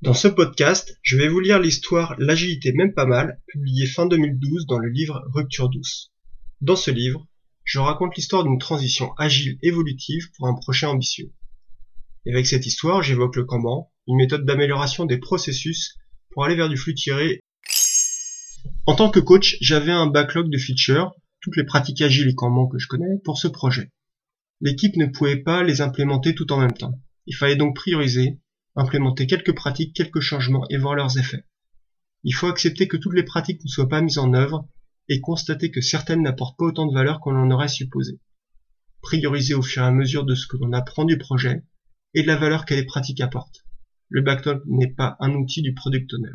[0.00, 4.66] Dans ce podcast, je vais vous lire l'histoire L'agilité même pas mal, publiée fin 2012
[4.66, 6.12] dans le livre Rupture douce.
[6.60, 7.26] Dans ce livre,
[7.64, 11.32] je raconte l'histoire d'une transition agile évolutive pour un projet ambitieux.
[12.24, 15.96] Et avec cette histoire, j'évoque le Kanban, une méthode d'amélioration des processus
[16.30, 17.40] pour aller vers du flux tiré.
[18.86, 22.68] En tant que coach, j'avais un backlog de features, toutes les pratiques agiles et Kanban
[22.68, 23.90] que je connais, pour ce projet.
[24.60, 27.00] L'équipe ne pouvait pas les implémenter tout en même temps.
[27.26, 28.38] Il fallait donc prioriser,
[28.78, 31.44] implémenter quelques pratiques, quelques changements et voir leurs effets.
[32.24, 34.68] Il faut accepter que toutes les pratiques ne soient pas mises en œuvre
[35.08, 38.20] et constater que certaines n'apportent pas autant de valeur qu'on en aurait supposé.
[39.02, 41.64] Prioriser au fur et à mesure de ce que l'on apprend du projet
[42.14, 43.64] et de la valeur que les pratiques apportent.
[44.10, 46.32] Le backlog n'est pas un outil du product owner.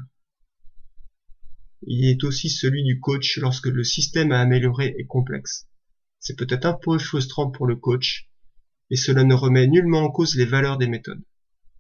[1.86, 5.68] Il est aussi celui du coach lorsque le système à améliorer est complexe.
[6.20, 8.30] C'est peut-être un peu frustrant pour le coach,
[8.90, 11.24] et cela ne remet nullement en cause les valeurs des méthodes.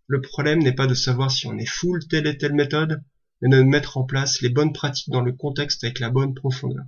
[0.07, 3.03] Le problème n'est pas de savoir si on est full telle et telle méthode,
[3.41, 6.83] mais de mettre en place les bonnes pratiques dans le contexte avec la bonne profondeur.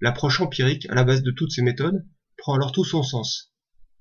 [0.00, 3.52] L'approche empirique, à la base de toutes ces méthodes, prend alors tout son sens.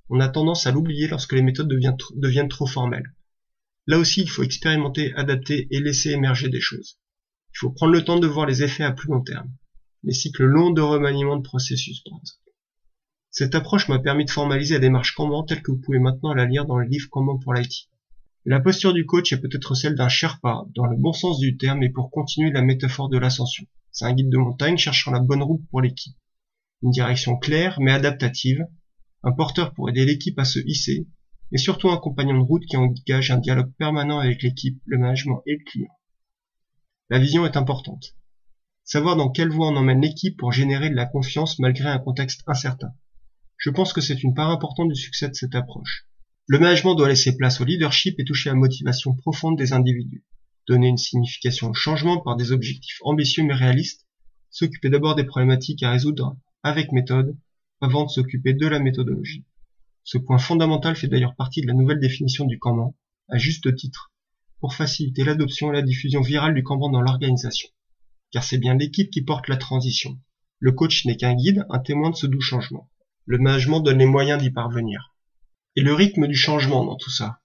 [0.10, 3.14] On a tendance à l'oublier lorsque les méthodes deviennent, trop formelles.
[3.88, 7.00] Là aussi, il faut expérimenter, adapter et laisser émerger des choses.
[7.54, 9.52] Il faut prendre le temps de voir les effets à plus long terme.
[10.04, 12.52] Les cycles longs de remaniement de processus, par exemple.
[13.32, 16.46] Cette approche m'a permis de formaliser la démarche Kanban telle que vous pouvez maintenant la
[16.46, 17.90] lire dans le livre Kanban pour l'IT.
[18.48, 21.82] La posture du coach est peut-être celle d'un Sherpa, dans le bon sens du terme
[21.82, 23.66] et pour continuer la métaphore de l'ascension.
[23.92, 26.16] C'est un guide de montagne cherchant la bonne route pour l'équipe.
[26.84, 28.68] Une direction claire mais adaptative,
[29.24, 31.08] un porteur pour aider l'équipe à se hisser,
[31.52, 35.42] et surtout un compagnon de route qui engage un dialogue permanent avec l'équipe, le management
[35.48, 35.98] et le client.
[37.10, 38.16] La vision est importante.
[38.84, 42.44] Savoir dans quelle voie on emmène l'équipe pour générer de la confiance malgré un contexte
[42.46, 42.94] incertain.
[43.58, 46.06] Je pense que c'est une part importante du succès de cette approche.
[46.48, 50.24] Le management doit laisser place au leadership et toucher à la motivation profonde des individus,
[50.68, 54.06] donner une signification au changement par des objectifs ambitieux mais réalistes,
[54.52, 57.36] s'occuper d'abord des problématiques à résoudre avec méthode,
[57.82, 59.44] avant de s'occuper de la méthodologie.
[60.04, 62.96] Ce point fondamental fait d'ailleurs partie de la nouvelle définition du Kanban,
[63.28, 64.14] à juste titre,
[64.60, 67.70] pour faciliter l'adoption et la diffusion virale du Kanban dans l'organisation.
[68.30, 70.20] Car c'est bien l'équipe qui porte la transition.
[70.60, 72.88] Le coach n'est qu'un guide, un témoin de ce doux changement.
[73.26, 75.15] Le management donne les moyens d'y parvenir
[75.76, 77.40] et le rythme du changement dans tout ça.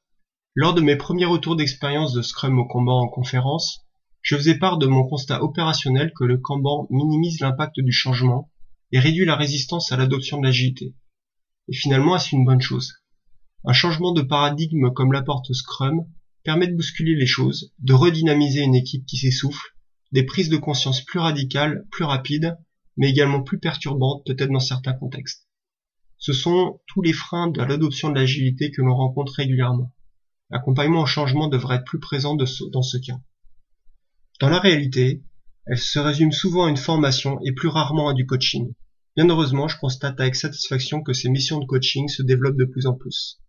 [0.54, 3.86] Lors de mes premiers retours d'expérience de Scrum au Kanban en conférence,
[4.22, 8.50] je faisais part de mon constat opérationnel que le Kanban minimise l'impact du changement
[8.92, 10.94] et réduit la résistance à l'adoption de l'agilité.
[11.68, 12.94] Et finalement, est-ce une bonne chose?
[13.64, 16.04] Un changement de paradigme comme l'apporte Scrum
[16.44, 19.76] permet de bousculer les choses, de redynamiser une équipe qui s'essouffle,
[20.12, 22.56] des prises de conscience plus radicales, plus rapides,
[22.96, 25.46] mais également plus perturbantes peut-être dans certains contextes.
[26.20, 29.92] Ce sont tous les freins de l'adoption de l'agilité que l'on rencontre régulièrement.
[30.50, 32.46] L'accompagnement au changement devrait être plus présent dans
[32.82, 33.18] ce cas.
[34.38, 35.24] Dans la réalité,
[35.66, 38.74] elle se résume souvent à une formation et plus rarement à du coaching.
[39.16, 42.86] Bien heureusement, je constate avec satisfaction que ces missions de coaching se développent de plus
[42.86, 43.40] en plus.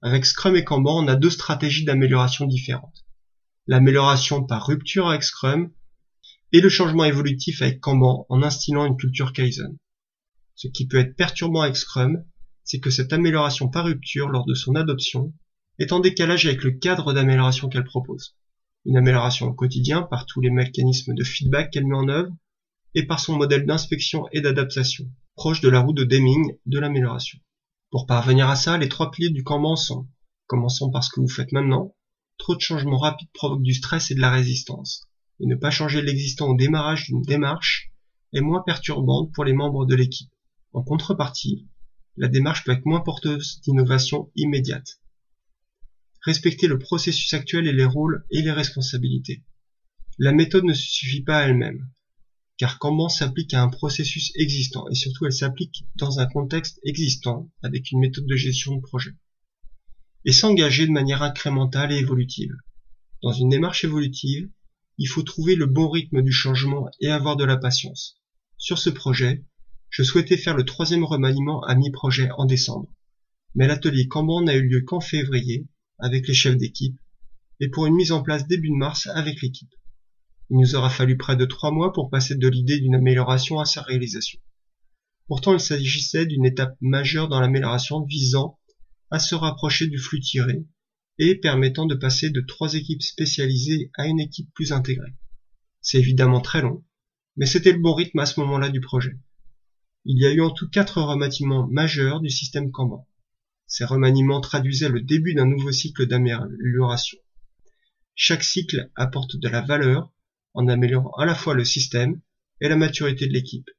[0.00, 3.04] Avec Scrum et Kanban, on a deux stratégies d'amélioration différentes.
[3.66, 5.72] L'amélioration par rupture avec Scrum
[6.52, 9.76] et le changement évolutif avec Kanban en instillant une culture Kaizen.
[10.54, 12.24] Ce qui peut être perturbant avec Scrum,
[12.64, 15.32] c'est que cette amélioration par rupture lors de son adoption
[15.78, 18.36] est en décalage avec le cadre d'amélioration qu'elle propose.
[18.84, 22.32] Une amélioration au quotidien par tous les mécanismes de feedback qu'elle met en œuvre
[22.94, 27.38] et par son modèle d'inspection et d'adaptation, proche de la roue de Deming de l'amélioration.
[27.90, 30.08] Pour parvenir à ça, les trois piliers du Kanban sont,
[30.46, 31.94] commençons par ce que vous faites maintenant,
[32.38, 35.08] trop de changements rapides provoquent du stress et de la résistance,
[35.40, 37.90] et ne pas changer l'existant au démarrage d'une démarche
[38.32, 40.31] est moins perturbante pour les membres de l'équipe.
[40.72, 41.68] En contrepartie,
[42.16, 45.00] la démarche peut être moins porteuse d'innovation immédiate.
[46.22, 49.44] Respecter le processus actuel et les rôles et les responsabilités.
[50.18, 51.90] La méthode ne suffit pas à elle-même,
[52.56, 57.50] car Kanban s'applique à un processus existant et surtout elle s'applique dans un contexte existant
[57.62, 59.12] avec une méthode de gestion de projet.
[60.24, 62.54] Et s'engager de manière incrémentale et évolutive.
[63.22, 64.48] Dans une démarche évolutive,
[64.98, 68.22] il faut trouver le bon rythme du changement et avoir de la patience.
[68.58, 69.44] Sur ce projet,
[69.92, 72.90] je souhaitais faire le troisième remaniement à mi-projet en décembre.
[73.54, 75.66] Mais l'atelier Kanban n'a eu lieu qu'en février,
[75.98, 76.98] avec les chefs d'équipe,
[77.60, 79.72] et pour une mise en place début de mars avec l'équipe.
[80.48, 83.66] Il nous aura fallu près de trois mois pour passer de l'idée d'une amélioration à
[83.66, 84.40] sa réalisation.
[85.28, 88.58] Pourtant, il s'agissait d'une étape majeure dans l'amélioration visant
[89.10, 90.64] à se rapprocher du flux tiré
[91.18, 95.12] et permettant de passer de trois équipes spécialisées à une équipe plus intégrée.
[95.82, 96.82] C'est évidemment très long,
[97.36, 99.18] mais c'était le bon rythme à ce moment-là du projet.
[100.04, 103.08] Il y a eu en tout quatre remaniements majeurs du système Kanban.
[103.68, 107.18] Ces remaniements traduisaient le début d'un nouveau cycle d'amélioration.
[108.16, 110.12] Chaque cycle apporte de la valeur
[110.54, 112.20] en améliorant à la fois le système
[112.60, 113.70] et la maturité de l'équipe.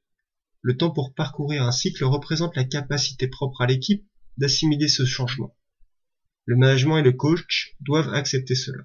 [0.62, 4.06] Le temps pour parcourir un cycle représente la capacité propre à l'équipe
[4.38, 5.54] d'assimiler ce changement.
[6.46, 8.84] Le management et le coach doivent accepter cela.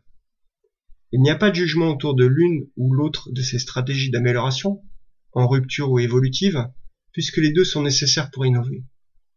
[1.13, 4.83] Il n'y a pas de jugement autour de l'une ou l'autre de ces stratégies d'amélioration,
[5.31, 6.69] en rupture ou évolutive,
[7.11, 8.83] puisque les deux sont nécessaires pour innover.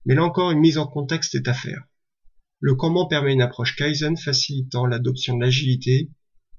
[0.05, 1.85] Mais là encore, une mise en contexte est à faire.
[2.61, 6.11] Le Kanban permet une approche Kaizen facilitant l'adoption de l'agilité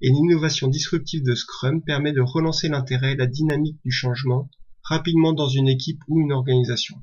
[0.01, 4.50] et l'innovation disruptive de Scrum permet de relancer l'intérêt et la dynamique du changement
[4.83, 7.01] rapidement dans une équipe ou une organisation.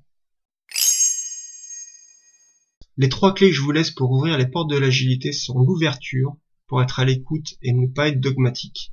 [2.99, 6.37] Les trois clés que je vous laisse pour ouvrir les portes de l'agilité sont l'ouverture,
[6.67, 8.93] pour être à l'écoute et ne pas être dogmatique.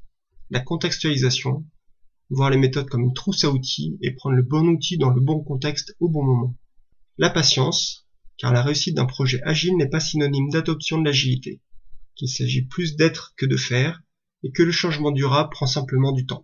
[0.50, 1.66] La contextualisation,
[2.30, 5.22] voir les méthodes comme une trousse à outils et prendre le bon outil dans le
[5.22, 6.56] bon contexte au bon moment.
[7.18, 8.08] La patience,
[8.38, 11.62] car la réussite d'un projet agile n'est pas synonyme d'adoption de l'agilité,
[12.16, 14.02] qu'il s'agit plus d'être que de faire,
[14.44, 16.44] et que le changement durable prend simplement du temps.